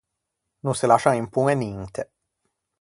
[0.65, 2.01] No se lascian impoñe ninte.